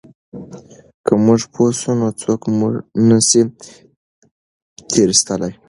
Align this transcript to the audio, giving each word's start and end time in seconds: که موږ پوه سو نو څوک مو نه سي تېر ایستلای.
که 1.05 1.13
موږ 1.25 1.41
پوه 1.53 1.71
سو 1.79 1.91
نو 1.99 2.07
څوک 2.21 2.41
مو 2.57 2.67
نه 3.07 3.17
سي 3.29 3.41
تېر 4.91 5.07
ایستلای. 5.13 5.53